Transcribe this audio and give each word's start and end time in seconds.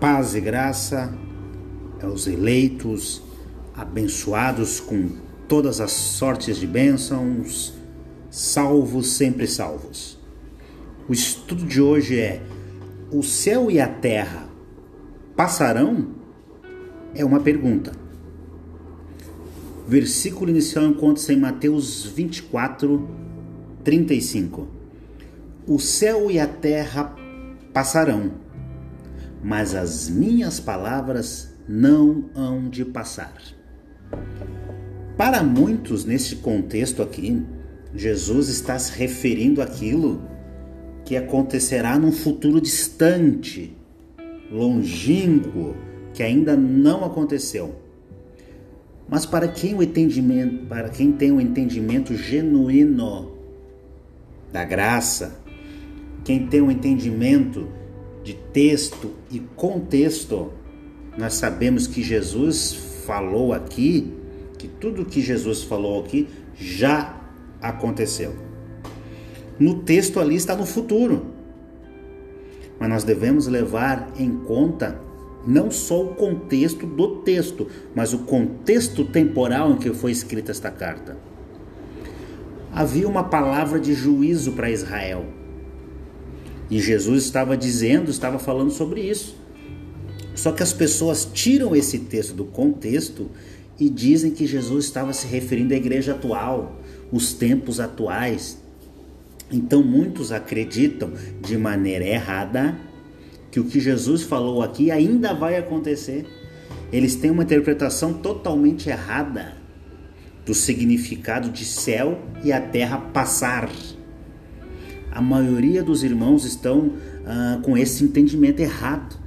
Paz 0.00 0.34
e 0.34 0.40
graça 0.40 1.12
aos 2.02 2.26
eleitos, 2.26 3.22
abençoados 3.76 4.80
com 4.80 5.10
todas 5.46 5.78
as 5.78 5.92
sortes 5.92 6.56
de 6.56 6.66
bênçãos, 6.66 7.74
salvos, 8.30 9.08
sempre 9.12 9.46
salvos. 9.46 10.18
O 11.06 11.12
estudo 11.12 11.66
de 11.66 11.82
hoje 11.82 12.18
é: 12.18 12.40
o 13.12 13.22
céu 13.22 13.70
e 13.70 13.78
a 13.78 13.86
terra 13.86 14.48
passarão? 15.36 16.08
É 17.14 17.22
uma 17.22 17.40
pergunta. 17.40 17.92
Versículo 19.86 20.48
inicial 20.48 20.86
encontra-se 20.86 21.30
em 21.34 21.38
Mateus 21.38 22.06
24, 22.06 23.06
35. 23.84 24.66
O 25.66 25.78
céu 25.78 26.30
e 26.30 26.40
a 26.40 26.46
terra 26.46 27.14
passarão, 27.74 28.48
mas 29.42 29.74
as 29.74 30.08
minhas 30.08 30.60
palavras 30.60 31.54
não 31.68 32.24
hão 32.34 32.68
de 32.68 32.84
passar. 32.84 33.34
Para 35.16 35.42
muitos, 35.42 36.04
neste 36.04 36.36
contexto 36.36 37.02
aqui, 37.02 37.42
Jesus 37.94 38.48
está 38.48 38.78
se 38.78 38.92
referindo 38.92 39.60
àquilo 39.60 40.22
que 41.04 41.16
acontecerá 41.16 41.98
num 41.98 42.12
futuro 42.12 42.60
distante, 42.60 43.76
longínquo, 44.50 45.74
que 46.12 46.22
ainda 46.22 46.56
não 46.56 47.04
aconteceu. 47.04 47.74
Mas 49.08 49.26
para 49.26 49.48
quem 49.48 49.74
o 49.74 49.82
entendimento, 49.82 50.66
para 50.66 50.88
quem 50.88 51.12
tem 51.12 51.32
um 51.32 51.40
entendimento 51.40 52.14
genuíno 52.14 53.32
da 54.52 54.64
graça, 54.64 55.40
quem 56.24 56.46
tem 56.46 56.60
um 56.60 56.70
entendimento 56.70 57.68
de 58.22 58.34
texto 58.34 59.12
e 59.30 59.40
contexto, 59.56 60.52
nós 61.16 61.34
sabemos 61.34 61.86
que 61.86 62.02
Jesus 62.02 62.74
falou 63.06 63.52
aqui, 63.52 64.12
que 64.58 64.68
tudo 64.68 65.04
que 65.04 65.20
Jesus 65.20 65.62
falou 65.62 66.00
aqui 66.00 66.28
já 66.54 67.20
aconteceu. 67.60 68.34
No 69.58 69.82
texto 69.82 70.20
ali 70.20 70.36
está 70.36 70.54
no 70.56 70.64
futuro. 70.64 71.26
Mas 72.78 72.88
nós 72.88 73.04
devemos 73.04 73.46
levar 73.46 74.10
em 74.18 74.30
conta 74.30 75.00
não 75.46 75.70
só 75.70 76.02
o 76.02 76.14
contexto 76.14 76.86
do 76.86 77.16
texto, 77.16 77.66
mas 77.94 78.12
o 78.12 78.20
contexto 78.20 79.04
temporal 79.04 79.72
em 79.72 79.76
que 79.76 79.92
foi 79.92 80.12
escrita 80.12 80.50
esta 80.50 80.70
carta. 80.70 81.16
Havia 82.72 83.08
uma 83.08 83.24
palavra 83.24 83.80
de 83.80 83.92
juízo 83.94 84.52
para 84.52 84.70
Israel. 84.70 85.39
E 86.70 86.80
Jesus 86.80 87.24
estava 87.24 87.56
dizendo, 87.56 88.10
estava 88.10 88.38
falando 88.38 88.70
sobre 88.70 89.00
isso. 89.00 89.36
Só 90.34 90.52
que 90.52 90.62
as 90.62 90.72
pessoas 90.72 91.24
tiram 91.24 91.74
esse 91.74 91.98
texto 91.98 92.32
do 92.32 92.44
contexto 92.44 93.28
e 93.78 93.90
dizem 93.90 94.30
que 94.30 94.46
Jesus 94.46 94.84
estava 94.84 95.12
se 95.12 95.26
referindo 95.26 95.74
à 95.74 95.76
igreja 95.76 96.12
atual, 96.12 96.80
os 97.10 97.32
tempos 97.32 97.80
atuais. 97.80 98.58
Então 99.50 99.82
muitos 99.82 100.30
acreditam 100.30 101.12
de 101.40 101.58
maneira 101.58 102.06
errada 102.06 102.78
que 103.50 103.58
o 103.58 103.64
que 103.64 103.80
Jesus 103.80 104.22
falou 104.22 104.62
aqui 104.62 104.90
ainda 104.90 105.34
vai 105.34 105.56
acontecer. 105.56 106.24
Eles 106.92 107.16
têm 107.16 107.30
uma 107.30 107.42
interpretação 107.42 108.14
totalmente 108.14 108.88
errada 108.88 109.56
do 110.46 110.54
significado 110.54 111.50
de 111.50 111.64
céu 111.64 112.18
e 112.44 112.52
a 112.52 112.60
terra 112.60 112.98
passar. 112.98 113.68
A 115.10 115.20
maioria 115.20 115.82
dos 115.82 116.02
irmãos 116.02 116.44
estão 116.44 116.92
ah, 117.26 117.60
com 117.62 117.76
esse 117.76 118.04
entendimento 118.04 118.60
errado 118.60 119.18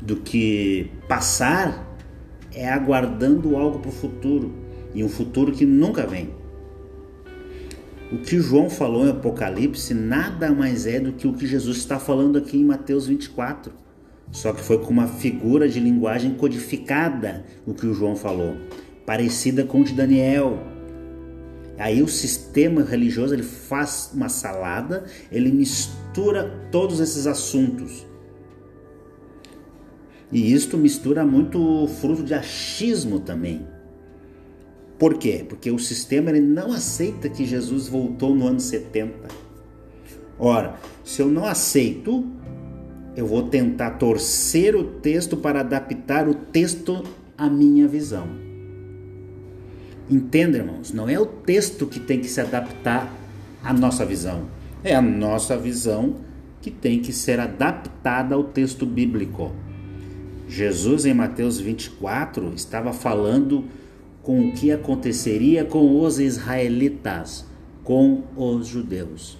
do 0.00 0.16
que 0.16 0.90
passar 1.08 1.96
é 2.52 2.68
aguardando 2.68 3.56
algo 3.56 3.78
para 3.80 3.88
o 3.88 3.92
futuro 3.92 4.52
e 4.94 5.02
um 5.02 5.08
futuro 5.08 5.52
que 5.52 5.66
nunca 5.66 6.06
vem. 6.06 6.30
O 8.12 8.18
que 8.18 8.38
João 8.38 8.70
falou 8.70 9.06
em 9.06 9.10
Apocalipse 9.10 9.92
nada 9.92 10.52
mais 10.52 10.86
é 10.86 11.00
do 11.00 11.12
que 11.12 11.26
o 11.26 11.32
que 11.32 11.46
Jesus 11.46 11.78
está 11.78 11.98
falando 11.98 12.38
aqui 12.38 12.58
em 12.58 12.64
Mateus 12.64 13.06
24. 13.06 13.72
Só 14.30 14.52
que 14.52 14.60
foi 14.60 14.78
com 14.78 14.90
uma 14.90 15.06
figura 15.06 15.68
de 15.68 15.80
linguagem 15.80 16.34
codificada 16.34 17.44
o 17.66 17.74
que 17.74 17.86
o 17.86 17.94
João 17.94 18.14
falou, 18.14 18.56
parecida 19.06 19.64
com 19.64 19.80
o 19.80 19.84
de 19.84 19.94
Daniel. 19.94 20.73
Aí 21.78 22.02
o 22.02 22.08
sistema 22.08 22.82
religioso 22.82 23.34
ele 23.34 23.42
faz 23.42 24.10
uma 24.14 24.28
salada, 24.28 25.04
ele 25.30 25.50
mistura 25.50 26.68
todos 26.70 27.00
esses 27.00 27.26
assuntos. 27.26 28.06
E 30.30 30.52
isto 30.52 30.78
mistura 30.78 31.24
muito 31.24 31.86
fruto 32.00 32.22
de 32.22 32.34
achismo 32.34 33.20
também. 33.20 33.66
Por 34.98 35.18
quê? 35.18 35.44
Porque 35.48 35.70
o 35.70 35.78
sistema 35.78 36.30
ele 36.30 36.40
não 36.40 36.72
aceita 36.72 37.28
que 37.28 37.44
Jesus 37.44 37.88
voltou 37.88 38.34
no 38.34 38.46
ano 38.46 38.60
70. 38.60 39.28
Ora, 40.38 40.76
se 41.04 41.20
eu 41.22 41.28
não 41.28 41.44
aceito, 41.44 42.24
eu 43.16 43.26
vou 43.26 43.44
tentar 43.44 43.92
torcer 43.92 44.74
o 44.74 44.84
texto 44.84 45.36
para 45.36 45.60
adaptar 45.60 46.28
o 46.28 46.34
texto 46.34 47.04
à 47.36 47.48
minha 47.48 47.86
visão. 47.86 48.43
Entenda, 50.10 50.58
irmãos, 50.58 50.92
não 50.92 51.08
é 51.08 51.18
o 51.18 51.24
texto 51.24 51.86
que 51.86 51.98
tem 51.98 52.20
que 52.20 52.28
se 52.28 52.40
adaptar 52.40 53.12
à 53.62 53.72
nossa 53.72 54.04
visão. 54.04 54.42
É 54.82 54.94
a 54.94 55.00
nossa 55.00 55.56
visão 55.56 56.16
que 56.60 56.70
tem 56.70 57.00
que 57.00 57.12
ser 57.12 57.40
adaptada 57.40 58.34
ao 58.34 58.44
texto 58.44 58.84
bíblico. 58.84 59.52
Jesus, 60.46 61.06
em 61.06 61.14
Mateus 61.14 61.58
24, 61.58 62.52
estava 62.54 62.92
falando 62.92 63.64
com 64.22 64.48
o 64.48 64.52
que 64.52 64.70
aconteceria 64.70 65.64
com 65.64 66.00
os 66.00 66.18
israelitas, 66.18 67.46
com 67.82 68.24
os 68.36 68.66
judeus. 68.66 69.38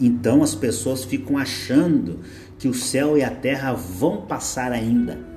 Então 0.00 0.42
as 0.42 0.54
pessoas 0.54 1.04
ficam 1.04 1.38
achando 1.38 2.20
que 2.58 2.68
o 2.68 2.74
céu 2.74 3.18
e 3.18 3.22
a 3.22 3.30
terra 3.30 3.72
vão 3.72 4.22
passar 4.22 4.70
ainda. 4.72 5.31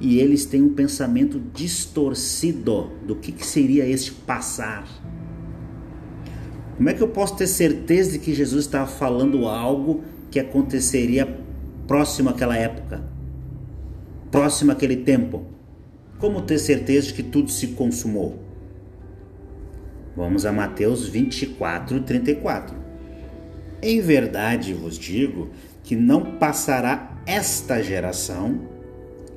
E 0.00 0.18
eles 0.20 0.44
têm 0.44 0.62
um 0.62 0.74
pensamento 0.74 1.40
distorcido 1.54 2.92
do 3.06 3.16
que, 3.16 3.32
que 3.32 3.46
seria 3.46 3.86
este 3.86 4.12
passar. 4.12 4.86
Como 6.76 6.90
é 6.90 6.92
que 6.92 7.02
eu 7.02 7.08
posso 7.08 7.36
ter 7.36 7.46
certeza 7.46 8.12
de 8.12 8.18
que 8.18 8.34
Jesus 8.34 8.66
estava 8.66 8.86
falando 8.86 9.46
algo 9.46 10.04
que 10.30 10.38
aconteceria 10.38 11.26
próximo 11.86 12.28
àquela 12.28 12.56
época? 12.56 13.02
Próximo 14.30 14.72
àquele 14.72 14.96
tempo? 14.96 15.46
Como 16.18 16.42
ter 16.42 16.58
certeza 16.58 17.08
de 17.08 17.14
que 17.14 17.22
tudo 17.22 17.50
se 17.50 17.68
consumou? 17.68 18.38
Vamos 20.14 20.44
a 20.44 20.52
Mateus 20.52 21.08
24, 21.08 22.00
34. 22.00 22.76
Em 23.82 24.00
verdade 24.00 24.74
vos 24.74 24.98
digo 24.98 25.50
que 25.82 25.96
não 25.96 26.36
passará 26.38 27.22
esta 27.26 27.82
geração 27.82 28.75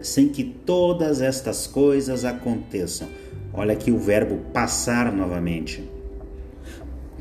sem 0.01 0.29
que 0.29 0.43
todas 0.43 1.21
estas 1.21 1.67
coisas 1.67 2.25
aconteçam. 2.25 3.07
Olha 3.53 3.73
aqui 3.73 3.91
o 3.91 3.97
verbo 3.97 4.37
passar 4.53 5.11
novamente. 5.11 5.83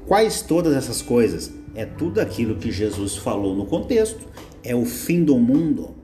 Quais 0.06 0.42
todas 0.42 0.74
essas 0.74 1.02
coisas? 1.02 1.52
É 1.74 1.84
tudo 1.84 2.20
aquilo 2.20 2.56
que 2.56 2.70
Jesus 2.70 3.16
falou 3.16 3.54
no 3.54 3.66
contexto. 3.66 4.26
É 4.62 4.74
o 4.74 4.84
fim 4.84 5.22
do 5.22 5.38
mundo 5.38 5.98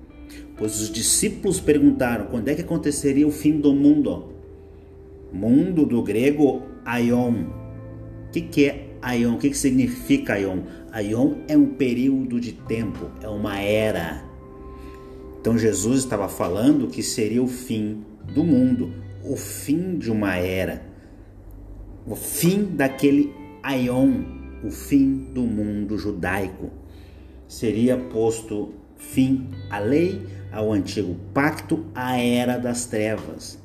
pois 0.57 0.81
os 0.81 0.91
discípulos 0.91 1.61
perguntaram 1.61 2.27
quando 2.27 2.49
é 2.49 2.55
que 2.55 2.63
aconteceria 2.63 3.27
o 3.27 3.31
fim 3.31 3.59
do 3.59 3.73
mundo. 3.73 4.33
Mundo 5.33 5.85
do 5.85 6.03
grego 6.03 6.63
aion. 6.85 7.47
O 8.29 8.31
que, 8.33 8.41
que 8.41 8.67
é 8.67 8.89
aion? 9.03 9.35
O 9.35 9.39
que, 9.39 9.51
que 9.51 9.59
significa 9.59 10.35
aion? 10.35 10.61
Aion 10.93 11.35
é 11.49 11.57
um 11.57 11.67
período 11.67 12.41
de 12.41 12.53
tempo, 12.53 13.11
é 13.21 13.29
uma 13.29 13.59
era. 13.61 14.23
Então 15.45 15.59
Jesus 15.59 15.99
estava 15.99 16.27
falando 16.27 16.89
que 16.89 17.03
seria 17.03 17.43
o 17.43 17.47
fim 17.47 18.03
do 18.35 18.43
mundo, 18.43 18.95
o 19.23 19.37
fim 19.37 19.99
de 19.99 20.11
uma 20.11 20.37
era, 20.37 20.83
o 22.07 22.17
fim 22.17 22.65
daquele 22.65 23.31
aion, 23.63 24.23
o 24.65 24.71
fim 24.71 25.29
do 25.35 25.43
mundo 25.43 25.99
judaico. 25.99 26.71
Seria 27.47 27.95
posto 27.95 28.73
fim 28.97 29.51
à 29.69 29.79
lei, 29.81 30.27
ao 30.51 30.73
antigo 30.73 31.15
pacto, 31.35 31.85
à 31.95 32.17
era 32.17 32.57
das 32.57 32.87
trevas. 32.87 33.59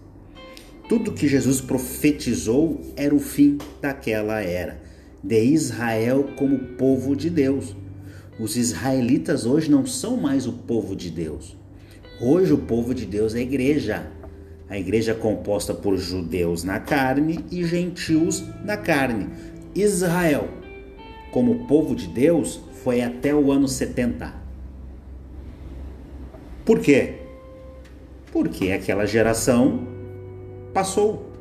Tudo 0.90 1.14
que 1.14 1.30
Jesus 1.30 1.62
profetizou 1.62 2.82
era 2.98 3.16
o 3.16 3.22
fim 3.22 3.58
daquela 3.82 4.42
era, 4.42 4.82
de 5.24 5.42
Israel 5.46 6.32
como 6.36 6.60
povo 6.76 7.16
de 7.16 7.30
Deus. 7.30 7.74
Os 8.38 8.58
israelitas 8.58 9.46
hoje 9.46 9.72
não 9.72 9.86
são 9.86 10.18
mais 10.18 10.46
o 10.46 10.52
povo 10.52 10.94
de 10.94 11.10
Deus. 11.10 11.58
Hoje 12.22 12.52
o 12.52 12.58
povo 12.58 12.94
de 12.94 13.06
Deus 13.06 13.34
é 13.34 13.38
a 13.38 13.42
igreja. 13.42 14.12
A 14.70 14.78
igreja 14.78 15.14
é 15.14 15.16
composta 15.16 15.74
por 15.74 15.98
judeus 15.98 16.66
na 16.66 16.78
carne 16.78 17.46
e 17.50 17.64
gentios 17.64 18.44
na 18.66 18.76
carne. 18.76 19.30
Israel, 19.74 20.50
como 21.32 21.66
povo 21.66 21.96
de 21.96 22.08
Deus, 22.08 22.60
foi 22.84 23.02
até 23.02 23.34
o 23.34 23.54
ano 23.54 23.70
70. 23.70 24.34
Por 26.66 26.82
quê? 26.82 27.20
Porque 28.34 28.74
aquela 28.74 29.06
geração 29.06 29.88
passou. 30.74 31.32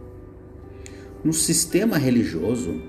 No 1.25 1.33
sistema 1.33 1.99
religioso, 1.99 2.81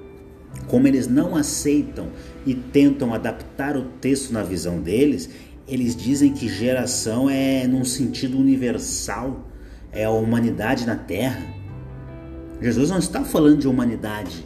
como 0.68 0.88
eles 0.88 1.08
não 1.08 1.36
aceitam 1.36 2.10
e 2.46 2.54
tentam 2.54 3.16
adaptar 3.16 3.76
o 3.76 3.86
texto 4.00 4.32
na 4.32 4.44
visão 4.44 4.80
deles, 4.80 5.30
eles 5.70 5.96
dizem 5.96 6.34
que 6.34 6.50
geração 6.50 7.30
é 7.30 7.68
num 7.68 7.86
sentido 7.86 8.40
universal, 8.40 9.48
é 9.92 10.04
a 10.04 10.10
humanidade 10.10 10.86
na 10.86 10.96
Terra. 10.96 11.46
Jesus 12.60 12.90
não 12.90 12.98
está 12.98 13.24
falando 13.24 13.60
de 13.60 13.68
humanidade, 13.68 14.44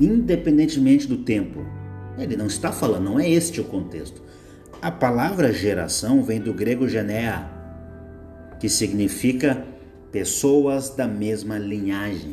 independentemente 0.00 1.06
do 1.06 1.18
tempo. 1.18 1.64
Ele 2.18 2.34
não 2.34 2.46
está 2.46 2.72
falando, 2.72 3.04
não 3.04 3.20
é 3.20 3.28
este 3.28 3.60
o 3.60 3.64
contexto. 3.64 4.22
A 4.80 4.90
palavra 4.90 5.52
geração 5.52 6.22
vem 6.22 6.40
do 6.40 6.54
grego 6.54 6.88
genea, 6.88 7.50
que 8.58 8.68
significa 8.68 9.62
pessoas 10.10 10.88
da 10.88 11.06
mesma 11.06 11.58
linhagem 11.58 12.30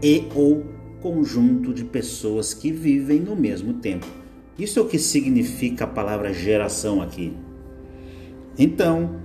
e 0.00 0.28
ou 0.34 0.64
conjunto 1.02 1.74
de 1.74 1.84
pessoas 1.84 2.54
que 2.54 2.70
vivem 2.70 3.20
no 3.20 3.34
mesmo 3.34 3.74
tempo. 3.74 4.23
Isso 4.58 4.78
é 4.78 4.82
o 4.82 4.86
que 4.86 4.98
significa 4.98 5.84
a 5.84 5.88
palavra 5.88 6.32
geração 6.32 7.02
aqui. 7.02 7.36
Então, 8.56 9.20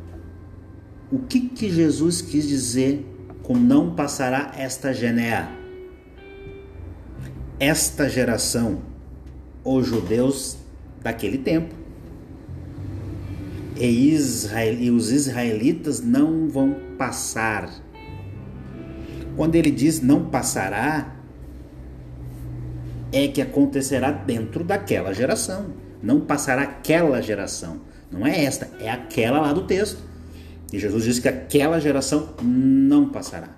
o 1.11 1.19
que, 1.19 1.41
que 1.41 1.69
Jesus 1.69 2.21
quis 2.21 2.47
dizer 2.47 3.05
com 3.43 3.55
não 3.55 3.93
passará 3.93 4.51
esta 4.57 4.91
genea? 4.91 5.49
Esta 7.59 8.09
geração, 8.09 8.81
os 9.63 9.85
judeus 9.85 10.57
daquele 11.01 11.37
tempo. 11.37 11.75
E, 13.75 14.11
Israel, 14.11 14.75
e 14.79 14.89
os 14.89 15.11
israelitas 15.11 16.01
não 16.01 16.49
vão 16.49 16.75
passar. 16.97 17.69
Quando 19.35 19.55
ele 19.55 19.71
diz 19.71 20.01
não 20.01 20.25
passará, 20.25 21.18
é 23.11 23.27
que 23.27 23.41
acontecerá 23.41 24.11
dentro 24.11 24.63
daquela 24.63 25.13
geração. 25.13 25.73
Não 26.01 26.21
passará 26.21 26.63
aquela 26.63 27.21
geração. 27.21 27.81
Não 28.11 28.25
é 28.25 28.43
esta, 28.43 28.69
é 28.79 28.89
aquela 28.89 29.39
lá 29.39 29.53
do 29.53 29.63
texto. 29.63 30.01
E 30.71 30.79
Jesus 30.79 31.03
diz 31.03 31.19
que 31.19 31.27
aquela 31.27 31.79
geração 31.79 32.35
não 32.41 33.09
passará. 33.09 33.49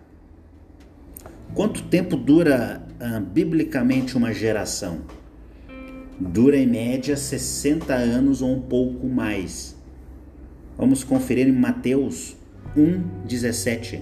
Quanto 1.53 1.83
tempo 1.83 2.15
dura 2.15 2.85
ah, 2.99 3.19
biblicamente 3.19 4.17
uma 4.17 4.33
geração? 4.33 5.01
Dura 6.19 6.55
em 6.55 6.67
média 6.67 7.17
60 7.17 7.93
anos 7.93 8.41
ou 8.41 8.55
um 8.55 8.61
pouco 8.61 9.07
mais. 9.07 9.75
Vamos 10.77 11.03
conferir 11.03 11.47
em 11.47 11.51
Mateus 11.51 12.37
1,17. 12.77 14.01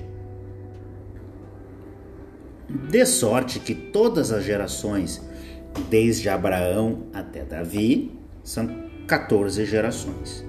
De 2.89 3.05
sorte 3.05 3.59
que 3.59 3.73
todas 3.73 4.31
as 4.31 4.43
gerações 4.43 5.19
desde 5.89 6.29
Abraão 6.29 7.03
até 7.13 7.43
Davi, 7.43 8.11
são 8.43 8.69
14 9.07 9.65
gerações. 9.65 10.45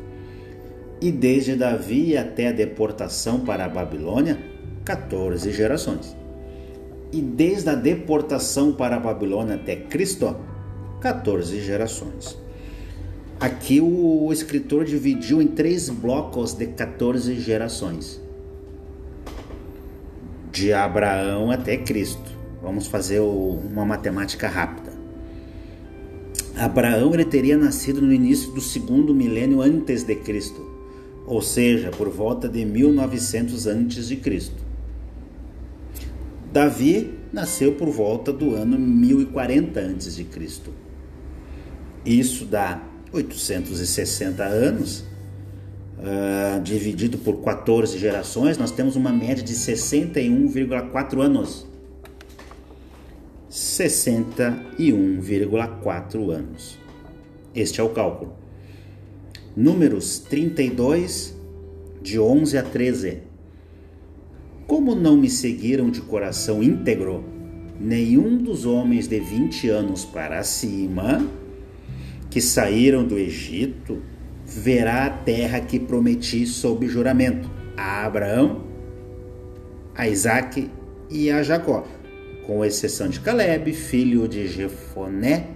E 1.00 1.10
desde 1.10 1.56
Davi 1.56 2.16
até 2.16 2.48
a 2.48 2.52
deportação 2.52 3.40
para 3.40 3.64
a 3.64 3.68
Babilônia, 3.68 4.38
14 4.84 5.50
gerações. 5.50 6.16
E 7.12 7.20
desde 7.20 7.70
a 7.70 7.74
deportação 7.74 8.72
para 8.72 8.96
a 8.96 9.00
Babilônia 9.00 9.56
até 9.56 9.76
Cristo, 9.76 10.36
14 11.00 11.60
gerações. 11.60 12.38
Aqui 13.40 13.80
o 13.80 14.30
escritor 14.30 14.84
dividiu 14.84 15.40
em 15.40 15.48
três 15.48 15.88
blocos 15.88 16.52
de 16.52 16.66
14 16.66 17.40
gerações. 17.40 18.20
De 20.52 20.72
Abraão 20.74 21.50
até 21.50 21.78
Cristo. 21.78 22.30
Vamos 22.62 22.86
fazer 22.86 23.20
uma 23.20 23.86
matemática 23.86 24.46
rápida. 24.46 24.79
Abraão 26.60 27.14
ele 27.14 27.24
teria 27.24 27.56
nascido 27.56 28.02
no 28.02 28.12
início 28.12 28.52
do 28.52 28.60
segundo 28.60 29.14
milênio 29.14 29.62
antes 29.62 30.02
de 30.02 30.14
Cristo, 30.14 30.60
ou 31.26 31.40
seja, 31.40 31.90
por 31.90 32.10
volta 32.10 32.46
de 32.46 32.66
1900 32.66 33.66
antes 33.66 34.08
de 34.08 34.16
Cristo. 34.16 34.62
Davi 36.52 37.14
nasceu 37.32 37.72
por 37.72 37.88
volta 37.88 38.30
do 38.30 38.54
ano 38.54 38.78
1040 38.78 39.80
antes 39.80 40.16
de 40.16 40.24
Cristo. 40.24 40.70
Isso 42.04 42.44
dá 42.44 42.82
860 43.10 44.44
anos, 44.44 45.00
uh, 45.98 46.60
dividido 46.62 47.16
por 47.16 47.40
14 47.40 47.96
gerações, 47.98 48.58
nós 48.58 48.70
temos 48.70 48.96
uma 48.96 49.10
média 49.10 49.42
de 49.42 49.54
61,4 49.54 51.22
anos. 51.22 51.69
61,4 53.50 56.30
anos. 56.30 56.78
Este 57.52 57.80
é 57.80 57.82
o 57.82 57.88
cálculo. 57.88 58.32
Números 59.56 60.20
32, 60.20 61.36
de 62.00 62.20
11 62.20 62.58
a 62.58 62.62
13. 62.62 63.22
Como 64.68 64.94
não 64.94 65.16
me 65.16 65.28
seguiram 65.28 65.90
de 65.90 66.00
coração 66.00 66.62
íntegro, 66.62 67.24
nenhum 67.80 68.38
dos 68.38 68.64
homens 68.64 69.08
de 69.08 69.18
20 69.18 69.68
anos 69.68 70.04
para 70.04 70.44
cima, 70.44 71.28
que 72.30 72.40
saíram 72.40 73.04
do 73.04 73.18
Egito, 73.18 74.00
verá 74.46 75.06
a 75.06 75.10
terra 75.10 75.60
que 75.60 75.80
prometi 75.80 76.46
sob 76.46 76.86
juramento 76.86 77.50
a 77.76 78.06
Abraão, 78.06 78.62
a 79.92 80.06
Isaque 80.06 80.70
e 81.10 81.32
a 81.32 81.42
Jacó 81.42 81.84
com 82.50 82.64
exceção 82.64 83.08
de 83.08 83.20
Caleb, 83.20 83.72
filho 83.72 84.26
de 84.26 84.48
Jefoné, 84.48 85.50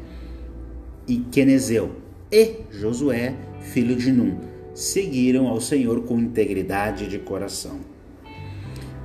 e 1.09 1.17
Quenezeu, 1.17 1.91
e 2.31 2.59
Josué, 2.71 3.35
filho 3.59 3.97
de 3.97 4.13
Num, 4.13 4.39
seguiram 4.73 5.49
ao 5.49 5.61
Senhor 5.61 6.05
com 6.05 6.21
integridade 6.21 7.09
de 7.09 7.19
coração. 7.19 7.81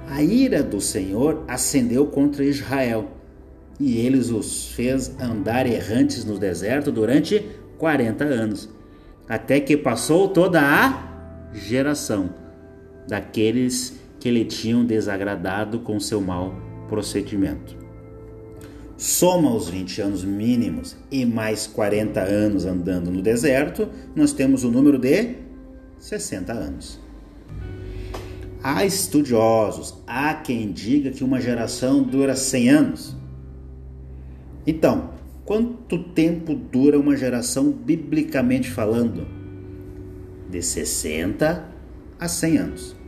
A 0.08 0.22
ira 0.22 0.62
do 0.62 0.80
Senhor 0.80 1.44
ascendeu 1.48 2.06
contra 2.06 2.46
Israel, 2.46 3.10
e 3.80 3.98
eles 3.98 4.30
os 4.30 4.68
fez 4.68 5.12
andar 5.20 5.66
errantes 5.66 6.24
no 6.24 6.38
deserto 6.38 6.92
durante 6.92 7.44
40 7.80 8.24
anos, 8.24 8.70
até 9.28 9.60
que 9.60 9.76
passou 9.76 10.28
toda 10.28 10.62
a 10.62 11.50
geração 11.56 12.30
daqueles 13.08 14.00
que 14.20 14.30
lhe 14.30 14.46
tinham 14.46 14.86
desagradado 14.86 15.80
com 15.80 16.00
seu 16.00 16.22
mau 16.22 16.54
procedimento. 16.88 17.79
Soma 19.00 19.56
os 19.56 19.70
20 19.70 20.02
anos 20.02 20.26
mínimos 20.26 20.98
e 21.10 21.26
mais 21.26 21.66
40 21.66 22.20
anos 22.20 22.66
andando 22.66 23.10
no 23.10 23.22
deserto, 23.22 23.88
nós 24.14 24.34
temos 24.34 24.66
o 24.66 24.70
número 24.70 25.00
de 25.00 25.36
60 25.98 26.52
anos. 26.52 27.00
Há 28.62 28.84
estudiosos, 28.84 30.04
há 30.06 30.34
quem 30.34 30.74
diga 30.74 31.12
que 31.12 31.24
uma 31.24 31.40
geração 31.40 32.04
dura 32.04 32.36
100 32.36 32.70
anos. 32.70 33.16
Então, 34.68 35.12
quanto 35.46 36.04
tempo 36.10 36.54
dura 36.54 37.00
uma 37.00 37.16
geração 37.16 37.72
biblicamente 37.72 38.70
falando? 38.70 39.26
De 40.50 40.62
60 40.62 41.70
a 42.20 42.28
100 42.28 42.58
anos. 42.58 42.99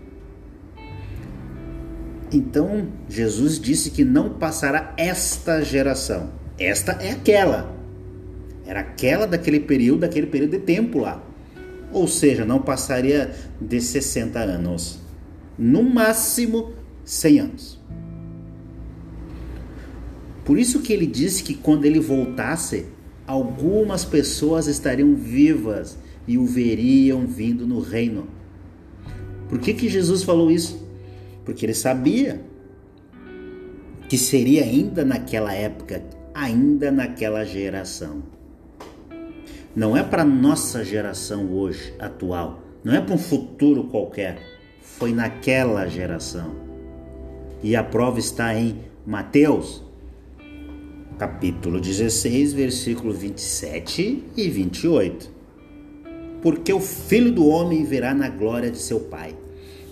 Então 2.32 2.88
Jesus 3.10 3.60
disse 3.60 3.92
que 3.92 4.06
não 4.06 4.30
passará 4.30 4.94
esta 4.98 5.62
geração. 5.62 6.32
Esta 6.58 6.94
é 6.94 7.12
aquela. 7.12 7.76
Era 8.66 8.80
aquela 8.80 9.28
daquele 9.28 9.60
período, 9.60 10.02
daquele 10.02 10.28
período 10.28 10.52
de 10.52 10.60
tempo 10.60 11.00
lá. 11.00 11.22
Ou 11.92 12.08
seja, 12.08 12.46
não 12.46 12.62
passaria 12.62 13.36
de 13.60 13.82
60 13.82 14.40
anos. 14.40 15.00
No 15.58 15.84
máximo 15.84 16.72
100 17.04 17.40
anos. 17.40 17.82
Por 20.46 20.58
isso 20.58 20.80
que 20.80 20.94
ele 20.94 21.06
disse 21.06 21.44
que 21.44 21.54
quando 21.54 21.86
ele 21.86 22.00
voltasse, 22.00 22.86
algumas 23.28 24.06
pessoas 24.06 24.68
estariam 24.68 25.14
vivas 25.16 25.98
e 26.28 26.38
o 26.38 26.46
veriam 26.46 27.28
vindo 27.28 27.68
no 27.68 27.80
reino. 27.80 28.28
Por 29.50 29.60
que, 29.60 29.74
que 29.74 29.90
Jesus 29.90 30.24
falou 30.24 30.50
isso? 30.50 30.81
Porque 31.52 31.66
ele 31.66 31.74
sabia 31.74 32.40
que 34.08 34.18
seria 34.18 34.64
ainda 34.64 35.04
naquela 35.04 35.54
época, 35.54 36.02
ainda 36.34 36.90
naquela 36.90 37.44
geração. 37.44 38.24
Não 39.76 39.98
é 39.98 40.02
para 40.02 40.24
nossa 40.24 40.82
geração 40.82 41.52
hoje, 41.52 41.94
atual, 42.00 42.62
não 42.86 42.94
é 42.94 43.02
para 43.02 43.16
um 43.16 43.18
futuro 43.18 43.84
qualquer, 43.84 44.42
foi 44.80 45.12
naquela 45.12 45.86
geração. 45.88 46.56
E 47.62 47.76
a 47.76 47.84
prova 47.84 48.18
está 48.18 48.58
em 48.58 48.78
Mateus, 49.06 49.84
capítulo 51.20 51.82
16, 51.82 52.54
versículo 52.54 53.12
27 53.12 54.24
e 54.38 54.50
28. 54.50 55.30
porque 56.42 56.72
o 56.72 56.80
filho 56.80 57.32
do 57.32 57.46
homem 57.46 57.84
virá 57.84 58.14
na 58.14 58.30
glória 58.30 58.72
de 58.72 58.78
seu 58.78 59.02
Pai, 59.02 59.36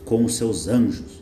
com 0.06 0.26
os 0.26 0.36
seus 0.38 0.68
anjos, 0.68 1.19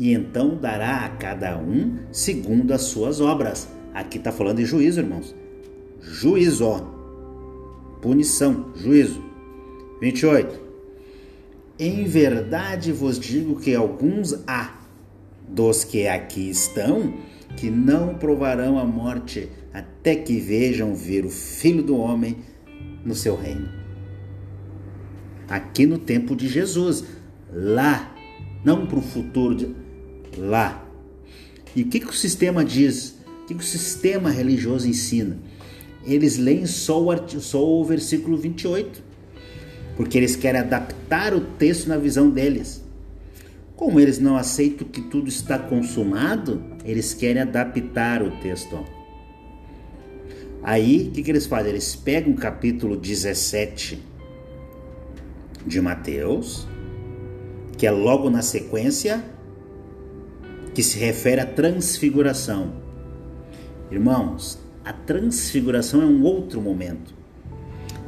e 0.00 0.14
então 0.14 0.56
dará 0.56 1.04
a 1.04 1.10
cada 1.10 1.58
um 1.58 1.98
segundo 2.10 2.72
as 2.72 2.84
suas 2.84 3.20
obras. 3.20 3.68
Aqui 3.92 4.16
está 4.16 4.32
falando 4.32 4.56
de 4.56 4.64
juízo, 4.64 5.00
irmãos. 5.00 5.34
Juízo, 6.00 6.64
ó. 6.64 6.80
punição, 8.00 8.72
juízo. 8.74 9.22
28. 10.00 10.58
Em 11.78 12.04
verdade 12.04 12.92
vos 12.92 13.20
digo 13.20 13.60
que 13.60 13.74
alguns 13.74 14.42
há 14.46 14.80
dos 15.46 15.84
que 15.84 16.08
aqui 16.08 16.48
estão 16.48 17.12
que 17.58 17.70
não 17.70 18.14
provarão 18.14 18.78
a 18.78 18.86
morte 18.86 19.50
até 19.70 20.16
que 20.16 20.40
vejam 20.40 20.94
vir 20.94 21.26
o 21.26 21.30
Filho 21.30 21.82
do 21.82 21.98
Homem 21.98 22.38
no 23.04 23.14
seu 23.14 23.36
reino. 23.36 23.68
Aqui 25.46 25.84
no 25.84 25.98
tempo 25.98 26.34
de 26.34 26.48
Jesus, 26.48 27.04
lá, 27.52 28.14
não 28.64 28.86
para 28.86 28.98
o 28.98 29.02
futuro, 29.02 29.74
lá. 30.36 30.86
E 31.74 31.82
o 31.82 31.86
que, 31.86 32.00
que 32.00 32.08
o 32.08 32.12
sistema 32.12 32.64
diz? 32.64 33.16
O 33.42 33.46
que, 33.46 33.54
que 33.54 33.60
o 33.60 33.66
sistema 33.66 34.30
religioso 34.30 34.88
ensina? 34.88 35.38
Eles 36.04 36.38
leem 36.38 36.66
só 36.66 37.02
o, 37.02 37.28
só 37.40 37.64
o 37.64 37.84
versículo 37.84 38.36
28, 38.36 39.02
porque 39.96 40.16
eles 40.16 40.34
querem 40.36 40.60
adaptar 40.60 41.34
o 41.34 41.40
texto 41.40 41.88
na 41.88 41.96
visão 41.96 42.30
deles. 42.30 42.82
Como 43.76 43.98
eles 43.98 44.18
não 44.18 44.36
aceitam 44.36 44.86
que 44.86 45.00
tudo 45.00 45.28
está 45.28 45.58
consumado, 45.58 46.62
eles 46.84 47.14
querem 47.14 47.42
adaptar 47.42 48.22
o 48.22 48.30
texto. 48.42 48.78
Aí, 50.62 51.08
o 51.08 51.10
que, 51.12 51.22
que 51.22 51.30
eles 51.30 51.46
fazem? 51.46 51.70
Eles 51.70 51.96
pegam 51.96 52.32
o 52.32 52.36
capítulo 52.36 52.96
17 52.96 53.98
de 55.66 55.80
Mateus, 55.80 56.66
que 57.78 57.86
é 57.86 57.90
logo 57.90 58.28
na 58.28 58.42
sequência, 58.42 59.24
que 60.80 60.84
se 60.84 60.98
refere 60.98 61.42
à 61.42 61.44
transfiguração. 61.44 62.72
Irmãos, 63.90 64.58
a 64.82 64.94
transfiguração 64.94 66.00
é 66.00 66.06
um 66.06 66.22
outro 66.22 66.58
momento. 66.58 67.12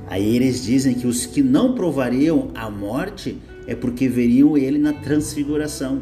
Aí 0.06 0.36
eles 0.36 0.64
dizem 0.64 0.94
que 0.94 1.06
os 1.06 1.26
que 1.26 1.42
não 1.42 1.74
provariam 1.74 2.50
a 2.54 2.70
morte 2.70 3.36
é 3.66 3.74
porque 3.74 4.08
veriam 4.08 4.56
ele 4.56 4.78
na 4.78 4.94
transfiguração. 4.94 6.00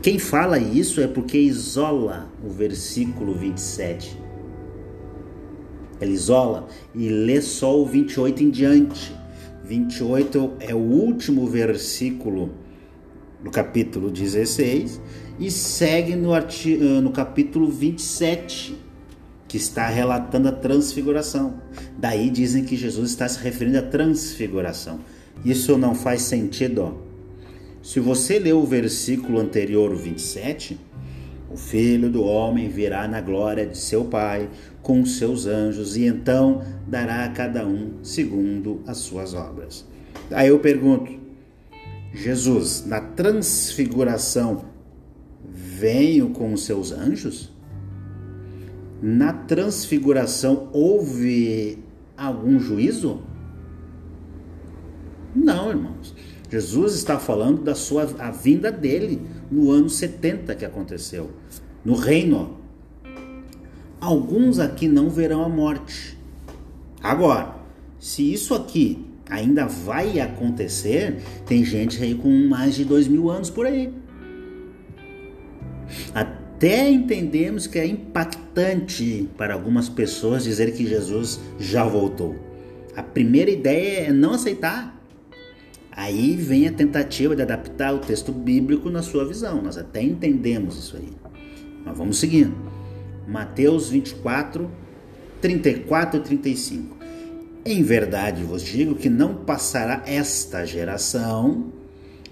Quem 0.00 0.18
fala 0.18 0.58
isso 0.58 0.98
é 1.02 1.06
porque 1.06 1.36
isola 1.36 2.32
o 2.42 2.48
versículo 2.48 3.34
27. 3.34 4.16
Ele 6.00 6.12
isola 6.12 6.68
e 6.94 7.06
lê 7.10 7.42
só 7.42 7.78
o 7.78 7.84
28 7.84 8.44
em 8.44 8.48
diante. 8.48 9.14
28 9.62 10.52
é 10.58 10.74
o 10.74 10.78
último 10.78 11.46
versículo 11.46 12.64
do 13.46 13.50
capítulo 13.52 14.10
16 14.10 15.00
e 15.38 15.52
segue 15.52 16.16
no, 16.16 16.34
artigo, 16.34 16.82
eh, 16.82 17.00
no 17.00 17.12
capítulo 17.12 17.70
27, 17.70 18.76
que 19.46 19.56
está 19.56 19.86
relatando 19.86 20.48
a 20.48 20.52
transfiguração. 20.52 21.62
Daí 21.96 22.28
dizem 22.28 22.64
que 22.64 22.76
Jesus 22.76 23.10
está 23.10 23.28
se 23.28 23.38
referindo 23.38 23.78
à 23.78 23.82
transfiguração. 23.82 24.98
Isso 25.44 25.78
não 25.78 25.94
faz 25.94 26.22
sentido. 26.22 26.82
Ó. 26.82 26.92
Se 27.80 28.00
você 28.00 28.40
ler 28.40 28.54
o 28.54 28.66
versículo 28.66 29.38
anterior, 29.38 29.92
o 29.92 29.96
27, 29.96 30.76
o 31.48 31.56
filho 31.56 32.10
do 32.10 32.24
homem 32.24 32.68
virá 32.68 33.06
na 33.06 33.20
glória 33.20 33.64
de 33.64 33.78
seu 33.78 34.06
Pai 34.06 34.50
com 34.82 35.06
seus 35.06 35.46
anjos 35.46 35.96
e 35.96 36.04
então 36.04 36.64
dará 36.84 37.24
a 37.24 37.28
cada 37.28 37.64
um 37.64 38.02
segundo 38.02 38.82
as 38.88 38.98
suas 38.98 39.34
obras. 39.34 39.86
Aí 40.32 40.48
eu 40.48 40.58
pergunto: 40.58 41.25
Jesus, 42.16 42.86
na 42.86 42.98
transfiguração, 42.98 44.64
veio 45.44 46.30
com 46.30 46.54
os 46.54 46.64
seus 46.64 46.90
anjos? 46.90 47.52
Na 49.02 49.34
transfiguração 49.34 50.70
houve 50.72 51.78
algum 52.16 52.58
juízo? 52.58 53.20
Não, 55.34 55.68
irmãos. 55.68 56.14
Jesus 56.50 56.94
está 56.94 57.18
falando 57.18 57.62
da 57.62 57.74
sua 57.74 58.04
a 58.18 58.30
vinda 58.30 58.72
dele 58.72 59.20
no 59.50 59.70
ano 59.70 59.90
70 59.90 60.54
que 60.54 60.64
aconteceu, 60.64 61.30
no 61.84 61.94
reino. 61.94 62.56
Alguns 64.00 64.58
aqui 64.58 64.88
não 64.88 65.10
verão 65.10 65.44
a 65.44 65.48
morte. 65.50 66.16
Agora, 67.02 67.56
se 67.98 68.32
isso 68.32 68.54
aqui 68.54 69.05
ainda 69.28 69.66
vai 69.66 70.20
acontecer, 70.20 71.16
tem 71.46 71.64
gente 71.64 72.02
aí 72.02 72.14
com 72.14 72.30
mais 72.48 72.74
de 72.74 72.84
dois 72.84 73.08
mil 73.08 73.30
anos 73.30 73.50
por 73.50 73.66
aí. 73.66 73.92
Até 76.14 76.88
entendemos 76.88 77.66
que 77.66 77.78
é 77.78 77.86
impactante 77.86 79.28
para 79.36 79.54
algumas 79.54 79.88
pessoas 79.88 80.44
dizer 80.44 80.72
que 80.72 80.86
Jesus 80.86 81.40
já 81.58 81.84
voltou. 81.84 82.36
A 82.96 83.02
primeira 83.02 83.50
ideia 83.50 84.08
é 84.08 84.12
não 84.12 84.32
aceitar. 84.32 84.96
Aí 85.92 86.36
vem 86.36 86.66
a 86.66 86.72
tentativa 86.72 87.34
de 87.34 87.42
adaptar 87.42 87.94
o 87.94 87.98
texto 87.98 88.32
bíblico 88.32 88.90
na 88.90 89.02
sua 89.02 89.24
visão. 89.26 89.62
Nós 89.62 89.76
até 89.76 90.02
entendemos 90.02 90.78
isso 90.78 90.96
aí. 90.96 91.10
Mas 91.84 91.96
vamos 91.96 92.18
seguindo. 92.18 92.54
Mateus 93.26 93.88
24, 93.90 94.70
34 95.40 96.20
e 96.20 96.22
35. 96.22 96.95
Em 97.68 97.82
verdade 97.82 98.44
vos 98.44 98.62
digo 98.62 98.94
que 98.94 99.10
não 99.10 99.34
passará 99.34 100.04
esta 100.06 100.64
geração 100.64 101.72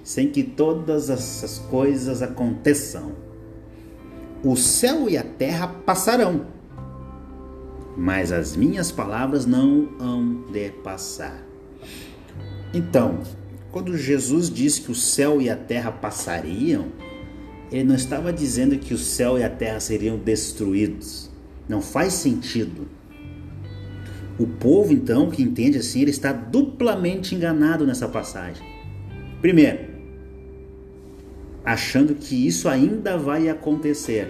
sem 0.05 0.29
que 0.29 0.45
todas 0.45 1.11
essas 1.11 1.59
coisas 1.59 2.23
aconteçam. 2.23 3.17
O 4.45 4.55
céu 4.55 5.11
e 5.11 5.19
a 5.19 5.25
terra 5.25 5.67
passarão, 5.67 6.47
mas 7.97 8.31
as 8.31 8.55
minhas 8.55 8.93
palavras 8.93 9.45
não 9.45 9.89
hão 9.99 10.45
de 10.53 10.71
passar. 10.71 11.45
Então, 12.73 13.19
quando 13.73 13.99
Jesus 13.99 14.49
disse 14.49 14.83
que 14.83 14.93
o 14.93 14.95
céu 14.95 15.43
e 15.43 15.51
a 15.51 15.57
terra 15.57 15.91
passariam, 15.91 16.93
ele 17.73 17.83
não 17.83 17.97
estava 17.97 18.33
dizendo 18.33 18.79
que 18.79 18.95
o 18.95 18.99
céu 18.99 19.37
e 19.37 19.43
a 19.43 19.51
terra 19.51 19.81
seriam 19.81 20.17
destruídos. 20.17 21.29
Não 21.69 21.83
faz 21.83 22.13
sentido. 22.13 22.87
O 24.39 24.47
povo, 24.47 24.93
então, 24.93 25.31
que 25.31 25.43
entende 25.43 25.79
assim, 25.79 26.01
ele 26.03 26.11
está 26.11 26.33
duplamente 26.33 27.35
enganado 27.35 27.87
nessa 27.87 28.09
passagem. 28.09 28.65
Primeiro, 29.41 29.79
achando 31.65 32.15
que 32.15 32.47
isso 32.47 32.69
ainda 32.69 33.17
vai 33.17 33.49
acontecer. 33.49 34.29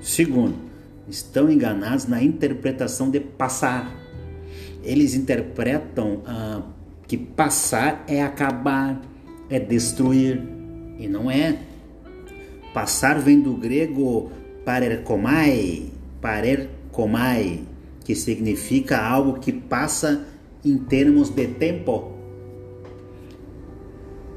Segundo, 0.00 0.54
estão 1.08 1.50
enganados 1.50 2.06
na 2.06 2.22
interpretação 2.22 3.10
de 3.10 3.20
passar. 3.20 3.92
Eles 4.82 5.14
interpretam 5.14 6.22
ah, 6.26 6.62
que 7.06 7.16
passar 7.16 8.04
é 8.06 8.22
acabar, 8.22 9.00
é 9.50 9.58
destruir, 9.58 10.42
e 10.98 11.08
não 11.08 11.30
é. 11.30 11.58
Passar 12.72 13.18
vem 13.18 13.40
do 13.40 13.54
grego 13.54 14.30
parerkomai, 14.64 15.90
parerkomai, 16.20 17.60
que 18.02 18.14
significa 18.14 18.98
algo 18.98 19.38
que 19.38 19.52
passa 19.52 20.26
em 20.64 20.76
termos 20.78 21.28
de 21.30 21.46
tempo. 21.48 22.12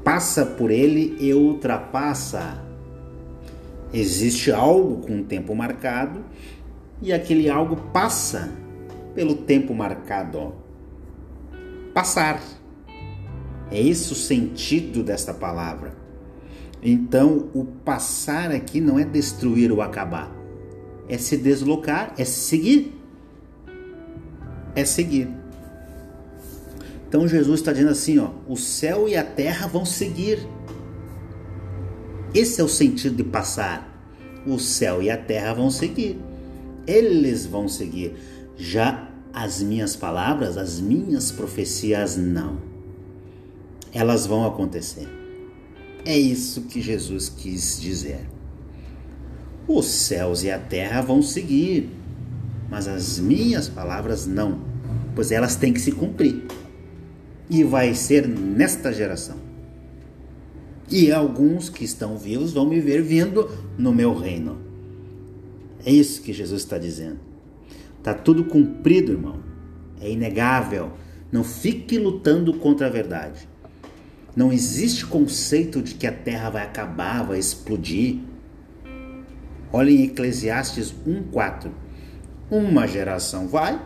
Passa 0.04 0.46
por 0.46 0.70
ele 0.70 1.16
e 1.18 1.34
ultrapassa. 1.34 2.64
Existe 3.92 4.52
algo 4.52 5.06
com 5.06 5.22
tempo 5.22 5.54
marcado 5.54 6.24
e 7.00 7.12
aquele 7.12 7.48
algo 7.48 7.76
passa 7.92 8.52
pelo 9.14 9.34
tempo 9.34 9.74
marcado. 9.74 10.54
Passar. 11.92 12.42
É 13.70 13.80
esse 13.80 14.12
o 14.12 14.16
sentido 14.16 15.02
desta 15.02 15.34
palavra. 15.34 16.06
Então, 16.82 17.48
o 17.52 17.64
passar 17.64 18.50
aqui 18.52 18.80
não 18.80 18.98
é 18.98 19.04
destruir 19.04 19.72
ou 19.72 19.82
acabar, 19.82 20.30
é 21.08 21.18
se 21.18 21.36
deslocar, 21.36 22.14
é 22.16 22.24
seguir. 22.24 22.95
É 24.76 24.84
seguir. 24.84 25.28
Então 27.08 27.26
Jesus 27.26 27.58
está 27.58 27.72
dizendo 27.72 27.90
assim, 27.90 28.18
ó, 28.18 28.30
o 28.46 28.56
céu 28.56 29.08
e 29.08 29.16
a 29.16 29.24
terra 29.24 29.66
vão 29.66 29.84
seguir. 29.84 30.46
Esse 32.32 32.60
é 32.60 32.64
o 32.64 32.68
sentido 32.68 33.16
de 33.16 33.24
passar. 33.24 33.92
O 34.46 34.60
céu 34.60 35.02
e 35.02 35.10
a 35.10 35.16
terra 35.16 35.54
vão 35.54 35.70
seguir. 35.70 36.16
Eles 36.86 37.44
vão 37.46 37.66
seguir. 37.66 38.14
Já 38.56 39.10
as 39.32 39.60
minhas 39.60 39.96
palavras, 39.96 40.56
as 40.56 40.78
minhas 40.78 41.32
profecias 41.32 42.16
não 42.16 42.76
elas 43.96 44.26
vão 44.26 44.44
acontecer. 44.44 45.08
É 46.04 46.16
isso 46.16 46.62
que 46.62 46.82
Jesus 46.82 47.30
quis 47.30 47.80
dizer. 47.80 48.28
Os 49.66 49.86
céus 49.86 50.44
e 50.44 50.50
a 50.50 50.58
terra 50.58 51.00
vão 51.00 51.22
seguir, 51.22 51.90
mas 52.68 52.88
as 52.88 53.18
minhas 53.18 53.68
palavras 53.68 54.26
não. 54.26 54.60
pois 55.14 55.32
elas 55.32 55.56
têm 55.56 55.72
que 55.72 55.80
se 55.80 55.92
cumprir. 55.92 56.44
E 57.48 57.64
vai 57.64 57.94
ser 57.94 58.28
nesta 58.28 58.92
geração. 58.92 59.36
E 60.90 61.10
alguns 61.10 61.68
que 61.68 61.84
estão 61.84 62.16
vivos 62.16 62.52
vão 62.52 62.68
me 62.68 62.80
ver 62.80 63.02
vindo 63.02 63.50
no 63.78 63.92
meu 63.92 64.14
reino. 64.14 64.58
É 65.84 65.90
isso 65.90 66.22
que 66.22 66.32
Jesus 66.32 66.62
está 66.62 66.78
dizendo. 66.78 67.18
Está 67.98 68.12
tudo 68.14 68.44
cumprido, 68.44 69.12
irmão. 69.12 69.40
É 70.00 70.10
inegável. 70.10 70.92
Não 71.32 71.42
fique 71.42 71.98
lutando 71.98 72.52
contra 72.54 72.86
a 72.86 72.90
verdade. 72.90 73.48
Não 74.34 74.52
existe 74.52 75.06
conceito 75.06 75.80
de 75.80 75.94
que 75.94 76.06
a 76.06 76.12
terra 76.12 76.50
vai 76.50 76.62
acabar, 76.62 77.24
vai 77.24 77.38
explodir. 77.38 78.18
Olha 79.72 79.90
em 79.90 80.04
Eclesiastes 80.04 80.94
1:4. 81.06 81.70
Uma 82.48 82.86
geração 82.86 83.48
vai 83.48 83.80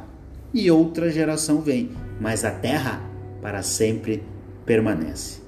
e 0.53 0.71
outra 0.71 1.11
geração 1.11 1.63
vem, 1.63 1.93
mas 2.21 2.45
a 2.45 2.51
terra 2.51 3.01
para 3.41 3.63
sempre 3.63 4.23
permanece. 4.67 5.41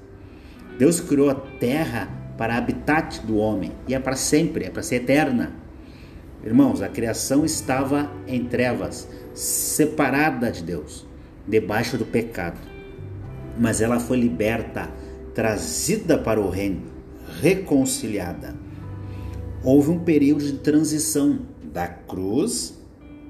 Deus 0.79 0.99
criou 0.99 1.29
a 1.29 1.35
terra 1.35 2.09
para 2.39 2.57
habitat 2.57 3.19
do 3.23 3.37
homem 3.37 3.71
e 3.87 3.93
é 3.93 3.99
para 3.99 4.15
sempre, 4.15 4.65
é 4.65 4.71
para 4.71 4.81
ser 4.81 4.95
eterna. 4.95 5.51
Irmãos, 6.43 6.81
a 6.81 6.89
criação 6.89 7.45
estava 7.45 8.11
em 8.27 8.45
trevas, 8.45 9.07
separada 9.35 10.51
de 10.51 10.63
Deus, 10.63 11.05
debaixo 11.47 11.99
do 11.99 12.05
pecado. 12.05 12.59
Mas 13.59 13.79
ela 13.79 13.99
foi 13.99 14.19
liberta, 14.19 14.89
trazida 15.35 16.17
para 16.17 16.41
o 16.41 16.49
reino, 16.49 16.81
reconciliada. 17.41 18.55
Houve 19.63 19.91
um 19.91 19.99
período 19.99 20.43
de 20.43 20.53
transição 20.53 21.41
da 21.71 21.87
cruz 21.87 22.82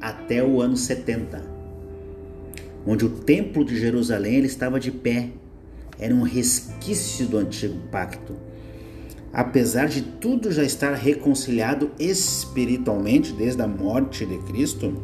até 0.03 0.43
o 0.43 0.61
ano 0.61 0.75
70, 0.75 1.41
onde 2.85 3.05
o 3.05 3.09
templo 3.09 3.63
de 3.63 3.79
Jerusalém 3.79 4.35
ele 4.35 4.47
estava 4.47 4.77
de 4.77 4.91
pé. 4.91 5.29
Era 5.97 6.13
um 6.13 6.23
resquício 6.23 7.25
do 7.25 7.37
antigo 7.37 7.79
pacto. 7.89 8.35
Apesar 9.31 9.87
de 9.87 10.01
tudo 10.01 10.51
já 10.51 10.63
estar 10.63 10.93
reconciliado 10.93 11.89
espiritualmente 11.97 13.31
desde 13.31 13.61
a 13.61 13.67
morte 13.67 14.25
de 14.25 14.37
Cristo, 14.39 15.01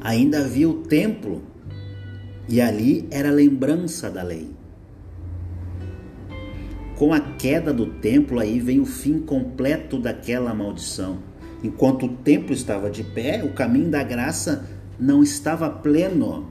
ainda 0.00 0.38
havia 0.38 0.68
o 0.68 0.82
templo 0.84 1.42
e 2.48 2.62
ali 2.62 3.06
era 3.10 3.30
lembrança 3.30 4.10
da 4.10 4.22
lei. 4.22 4.48
Com 6.96 7.12
a 7.12 7.20
queda 7.20 7.72
do 7.72 7.86
templo, 7.86 8.38
aí 8.38 8.58
vem 8.60 8.80
o 8.80 8.86
fim 8.86 9.18
completo 9.18 9.98
daquela 9.98 10.54
maldição. 10.54 11.33
Enquanto 11.64 12.04
o 12.04 12.10
templo 12.10 12.52
estava 12.52 12.90
de 12.90 13.02
pé, 13.02 13.42
o 13.42 13.54
caminho 13.54 13.88
da 13.88 14.02
graça 14.02 14.68
não 15.00 15.22
estava 15.22 15.70
pleno. 15.70 16.46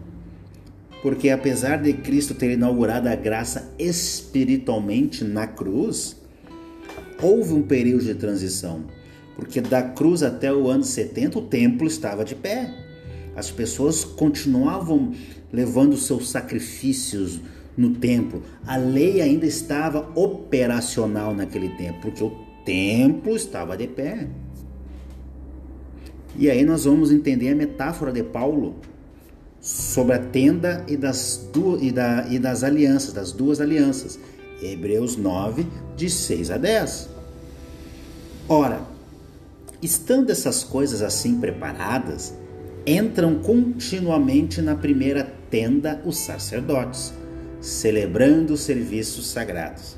Porque 1.04 1.30
apesar 1.30 1.78
de 1.84 1.94
Cristo 1.94 2.34
ter 2.34 2.54
inaugurado 2.54 3.08
a 3.08 3.16
graça 3.16 3.72
espiritualmente 3.78 5.24
na 5.24 5.46
cruz, 5.46 6.16
houve 7.22 7.54
um 7.54 7.62
período 7.62 8.06
de 8.06 8.16
transição. 8.16 8.86
Porque 9.36 9.62
da 9.62 9.84
cruz 9.84 10.24
até 10.24 10.52
o 10.52 10.68
ano 10.68 10.84
70 10.84 11.38
o 11.38 11.44
templo 11.44 11.86
estava 11.86 12.26
de 12.26 12.34
pé. 12.34 12.74
As 13.36 13.52
pessoas 13.52 14.04
continuavam 14.04 15.14
levando 15.52 15.96
seus 15.96 16.28
sacrifícios 16.32 17.40
no 17.78 17.92
templo. 17.92 18.42
A 18.66 18.78
lei 18.78 19.22
ainda 19.22 19.46
estava 19.46 20.12
operacional 20.16 21.36
naquele 21.36 21.70
tempo, 21.70 22.00
porque 22.02 22.24
o 22.24 22.32
templo 22.66 23.36
estava 23.36 23.78
de 23.78 23.88
pé. 23.88 24.28
E 26.38 26.50
aí 26.50 26.64
nós 26.66 26.86
vamos 26.86 27.12
entender 27.12 27.50
a 27.50 27.56
metáfora 27.56 28.12
de 28.12 28.24
Paulo 28.24 28.76
sobre 29.62 30.16
a 30.16 30.20
tenda 30.20 30.84
e 30.88 30.98
das, 30.98 31.50
duas, 31.54 31.82
e, 31.82 31.92
da, 31.92 32.28
e 32.30 32.40
das 32.40 32.64
alianças, 32.64 33.14
das 33.14 33.32
duas 33.32 33.62
alianças. 33.62 34.20
Hebreus 34.62 35.16
9, 35.16 35.68
de 35.96 36.10
6 36.10 36.52
a 36.52 36.58
10. 36.58 37.10
Ora, 38.48 38.82
estando 39.82 40.32
essas 40.32 40.64
coisas 40.64 41.02
assim 41.02 41.40
preparadas, 41.40 42.34
entram 42.86 43.36
continuamente 43.36 44.62
na 44.62 44.76
primeira 44.76 45.24
tenda 45.50 46.02
os 46.06 46.18
sacerdotes, 46.18 47.14
celebrando 47.62 48.54
os 48.54 48.62
serviços 48.62 49.28
sagrados. 49.28 49.98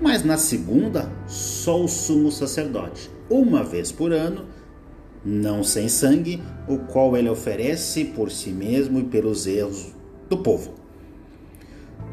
Mas 0.00 0.24
na 0.24 0.36
segunda, 0.36 1.10
só 1.26 1.82
o 1.82 1.88
sumo 1.88 2.32
sacerdote, 2.32 3.10
uma 3.30 3.62
vez 3.62 3.92
por 3.92 4.12
ano, 4.12 4.46
não 5.24 5.64
sem 5.64 5.88
sangue, 5.88 6.42
o 6.68 6.78
qual 6.78 7.16
ele 7.16 7.28
oferece 7.28 8.04
por 8.04 8.30
si 8.30 8.50
mesmo 8.50 9.00
e 9.00 9.04
pelos 9.04 9.46
erros 9.46 9.92
do 10.28 10.38
povo. 10.38 10.74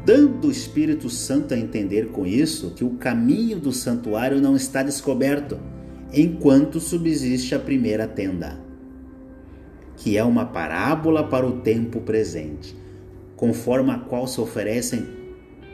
Dando 0.04 0.48
o 0.48 0.50
Espírito 0.50 1.08
Santo 1.10 1.54
a 1.54 1.58
entender 1.58 2.08
com 2.08 2.26
isso 2.26 2.70
que 2.70 2.82
o 2.82 2.94
caminho 2.94 3.60
do 3.60 3.72
santuário 3.72 4.40
não 4.40 4.56
está 4.56 4.82
descoberto, 4.82 5.60
enquanto 6.12 6.80
subsiste 6.80 7.54
a 7.54 7.58
primeira 7.58 8.06
tenda, 8.06 8.58
que 9.96 10.16
é 10.16 10.24
uma 10.24 10.44
parábola 10.44 11.28
para 11.28 11.46
o 11.46 11.60
tempo 11.60 12.00
presente, 12.00 12.76
conforme 13.36 13.90
a 13.92 13.98
qual 13.98 14.26
se 14.26 14.40
oferecem 14.40 15.06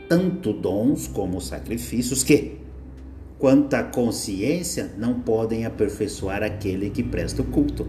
tanto 0.08 0.52
dons 0.52 1.06
como 1.06 1.40
sacrifícios 1.40 2.22
que, 2.22 2.58
quanto 3.38 3.74
à 3.74 3.82
consciência, 3.82 4.90
não 4.98 5.20
podem 5.20 5.64
aperfeiçoar 5.64 6.42
aquele 6.42 6.90
que 6.90 7.02
presta 7.02 7.42
o 7.42 7.44
culto. 7.44 7.86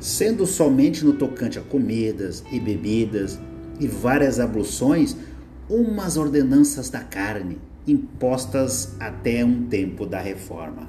Sendo 0.00 0.46
somente 0.46 1.04
no 1.04 1.12
tocante 1.12 1.58
a 1.58 1.62
comidas 1.62 2.44
e 2.50 2.58
bebidas 2.58 3.38
e 3.78 3.86
várias 3.86 4.40
abluções, 4.40 5.16
umas 5.68 6.16
ordenanças 6.16 6.90
da 6.90 7.00
carne, 7.00 7.58
impostas 7.86 8.96
até 8.98 9.44
um 9.44 9.66
tempo 9.66 10.04
da 10.04 10.20
reforma. 10.20 10.88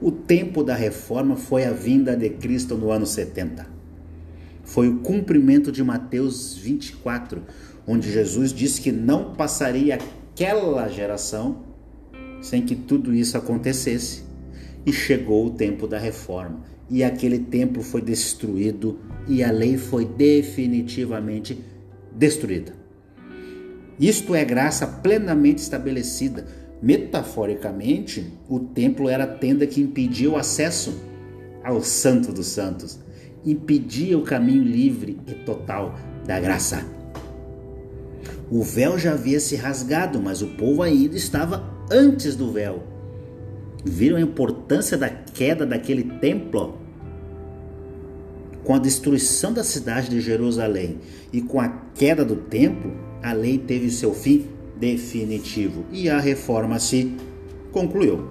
O 0.00 0.10
tempo 0.10 0.62
da 0.62 0.74
reforma 0.74 1.36
foi 1.36 1.64
a 1.64 1.72
vinda 1.72 2.16
de 2.16 2.30
Cristo 2.30 2.76
no 2.76 2.90
ano 2.90 3.06
70. 3.06 3.66
Foi 4.64 4.88
o 4.88 4.98
cumprimento 4.98 5.70
de 5.70 5.82
Mateus 5.82 6.56
24, 6.56 7.42
onde 7.86 8.10
Jesus 8.10 8.52
disse 8.52 8.80
que 8.80 8.90
não 8.90 9.34
passaria 9.34 9.94
aquela 9.94 10.88
geração 10.88 11.63
sem 12.44 12.60
que 12.60 12.76
tudo 12.76 13.14
isso 13.14 13.38
acontecesse. 13.38 14.22
E 14.84 14.92
chegou 14.92 15.46
o 15.46 15.50
tempo 15.50 15.86
da 15.86 15.98
reforma, 15.98 16.62
e 16.90 17.02
aquele 17.02 17.38
templo 17.38 17.82
foi 17.82 18.02
destruído 18.02 18.98
e 19.26 19.42
a 19.42 19.50
lei 19.50 19.78
foi 19.78 20.04
definitivamente 20.04 21.58
destruída. 22.14 22.74
Isto 23.98 24.34
é 24.34 24.44
graça 24.44 24.86
plenamente 24.86 25.62
estabelecida. 25.62 26.46
Metaforicamente, 26.82 28.30
o 28.46 28.60
templo 28.60 29.08
era 29.08 29.24
a 29.24 29.26
tenda 29.26 29.66
que 29.66 29.80
impedia 29.80 30.30
o 30.30 30.36
acesso 30.36 31.00
ao 31.62 31.82
Santo 31.82 32.30
dos 32.30 32.48
Santos, 32.48 33.00
impedia 33.42 34.18
o 34.18 34.22
caminho 34.22 34.62
livre 34.62 35.18
e 35.26 35.32
total 35.32 35.98
da 36.26 36.38
graça. 36.38 36.84
O 38.50 38.62
véu 38.62 38.98
já 38.98 39.12
havia 39.12 39.40
se 39.40 39.56
rasgado, 39.56 40.20
mas 40.20 40.42
o 40.42 40.48
povo 40.48 40.82
ainda 40.82 41.16
estava 41.16 41.73
antes 41.90 42.36
do 42.36 42.50
véu. 42.50 42.82
Viram 43.84 44.16
a 44.16 44.20
importância 44.20 44.96
da 44.96 45.08
queda 45.08 45.66
daquele 45.66 46.04
templo? 46.18 46.78
Com 48.62 48.74
a 48.74 48.78
destruição 48.78 49.52
da 49.52 49.62
cidade 49.62 50.08
de 50.08 50.20
Jerusalém 50.20 50.98
e 51.32 51.42
com 51.42 51.60
a 51.60 51.68
queda 51.94 52.24
do 52.24 52.36
templo, 52.36 52.92
a 53.22 53.32
lei 53.32 53.58
teve 53.58 53.90
seu 53.90 54.14
fim 54.14 54.46
definitivo 54.76 55.84
e 55.92 56.08
a 56.08 56.18
reforma 56.18 56.78
se 56.78 57.14
concluiu. 57.70 58.26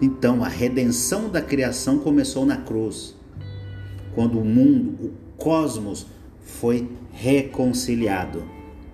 Então, 0.00 0.42
a 0.42 0.48
redenção 0.48 1.28
da 1.28 1.40
criação 1.40 1.98
começou 1.98 2.46
na 2.46 2.56
cruz, 2.56 3.14
quando 4.14 4.40
o 4.40 4.44
mundo, 4.44 5.06
o 5.06 5.12
cosmos, 5.36 6.06
foi 6.40 6.88
reconciliado. 7.12 8.42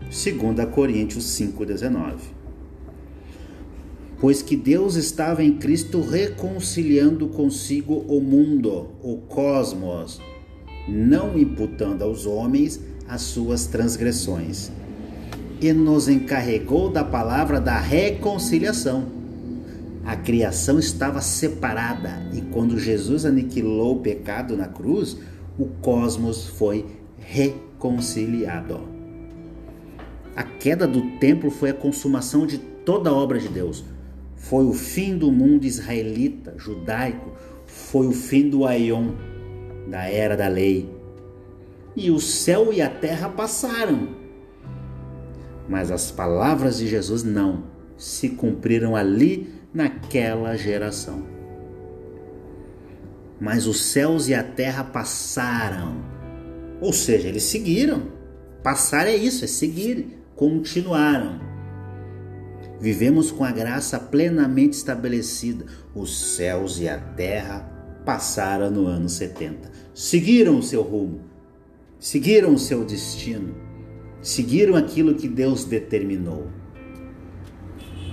2 0.02 0.68
Coríntios 0.74 1.24
5,19 1.24 2.39
pois 4.20 4.42
que 4.42 4.54
Deus 4.54 4.96
estava 4.96 5.42
em 5.42 5.56
Cristo 5.56 6.02
reconciliando 6.02 7.26
consigo 7.28 8.04
o 8.06 8.20
mundo, 8.20 8.88
o 9.02 9.16
cosmos, 9.16 10.20
não 10.86 11.38
imputando 11.38 12.02
aos 12.02 12.26
homens 12.26 12.78
as 13.08 13.22
suas 13.22 13.66
transgressões, 13.66 14.70
e 15.60 15.72
nos 15.72 16.06
encarregou 16.06 16.90
da 16.90 17.02
palavra 17.02 17.60
da 17.60 17.78
reconciliação. 17.78 19.06
A 20.04 20.16
criação 20.16 20.78
estava 20.78 21.20
separada 21.20 22.22
e 22.32 22.40
quando 22.40 22.78
Jesus 22.78 23.24
aniquilou 23.24 23.96
o 23.96 24.00
pecado 24.00 24.56
na 24.56 24.66
cruz, 24.66 25.16
o 25.58 25.66
cosmos 25.66 26.46
foi 26.46 26.86
reconciliado. 27.18 28.80
A 30.34 30.42
queda 30.42 30.86
do 30.86 31.02
templo 31.18 31.50
foi 31.50 31.70
a 31.70 31.74
consumação 31.74 32.46
de 32.46 32.58
toda 32.58 33.10
a 33.10 33.14
obra 33.14 33.38
de 33.38 33.48
Deus 33.48 33.84
foi 34.40 34.64
o 34.64 34.72
fim 34.72 35.16
do 35.16 35.30
mundo 35.30 35.64
israelita, 35.64 36.54
judaico, 36.56 37.30
foi 37.66 38.08
o 38.08 38.12
fim 38.12 38.48
do 38.48 38.66
Aion, 38.66 39.12
da 39.86 40.08
era 40.08 40.36
da 40.36 40.48
lei. 40.48 40.90
E 41.94 42.10
o 42.10 42.18
céu 42.18 42.72
e 42.72 42.80
a 42.80 42.88
terra 42.88 43.28
passaram. 43.28 44.08
Mas 45.68 45.90
as 45.90 46.10
palavras 46.10 46.78
de 46.78 46.88
Jesus 46.88 47.22
não 47.22 47.64
se 47.96 48.30
cumpriram 48.30 48.96
ali 48.96 49.54
naquela 49.72 50.56
geração. 50.56 51.22
Mas 53.38 53.66
os 53.66 53.80
céus 53.82 54.26
e 54.26 54.34
a 54.34 54.42
terra 54.42 54.82
passaram. 54.82 56.02
Ou 56.80 56.92
seja, 56.92 57.28
eles 57.28 57.44
seguiram. 57.44 58.04
Passar 58.62 59.06
é 59.06 59.14
isso, 59.14 59.44
é 59.44 59.48
seguir, 59.48 60.18
continuaram. 60.34 61.49
Vivemos 62.80 63.30
com 63.30 63.44
a 63.44 63.52
graça 63.52 63.98
plenamente 63.98 64.76
estabelecida. 64.76 65.66
Os 65.94 66.34
céus 66.34 66.80
e 66.80 66.88
a 66.88 66.98
terra 66.98 67.60
passaram 68.06 68.70
no 68.70 68.86
ano 68.86 69.08
70. 69.08 69.70
Seguiram 69.94 70.58
o 70.58 70.62
seu 70.62 70.80
rumo, 70.80 71.20
seguiram 71.98 72.54
o 72.54 72.58
seu 72.58 72.82
destino, 72.84 73.54
seguiram 74.22 74.76
aquilo 74.76 75.14
que 75.14 75.28
Deus 75.28 75.64
determinou. 75.64 76.48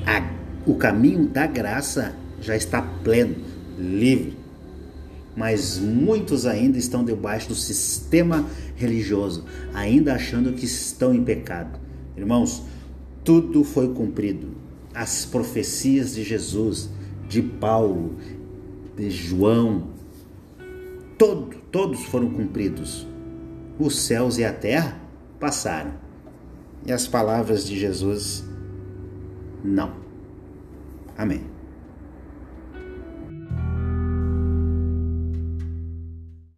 A, 0.06 0.30
o 0.66 0.76
caminho 0.76 1.28
da 1.28 1.48
graça 1.48 2.14
já 2.42 2.56
está 2.56 2.82
pleno, 2.82 3.36
livre. 3.80 4.38
Mas 5.34 5.78
muitos 5.78 6.46
ainda 6.46 6.78
estão 6.78 7.06
debaixo 7.06 7.50
do 7.50 7.56
sistema 7.56 8.46
religioso, 8.76 9.46
ainda 9.74 10.16
achando 10.16 10.52
que 10.52 10.66
estão 10.66 11.14
em 11.14 11.24
pecado. 11.24 11.80
Irmãos, 12.18 12.64
tudo 13.24 13.64
foi 13.64 13.94
cumprido. 13.94 14.57
As 14.98 15.26
profecias 15.26 16.16
de 16.16 16.24
Jesus, 16.24 16.90
de 17.30 17.40
Paulo, 17.40 18.16
de 18.96 19.12
João, 19.12 19.90
todo, 21.20 21.56
todos 21.72 22.04
foram 22.06 22.32
cumpridos. 22.32 23.06
Os 23.78 24.00
céus 24.00 24.40
e 24.40 24.44
a 24.44 24.52
terra 24.52 25.00
passaram. 25.40 25.94
E 26.84 26.92
as 26.92 27.08
palavras 27.08 27.68
de 27.68 27.80
Jesus, 27.80 28.44
não. 29.64 29.94
Amém. 31.16 31.57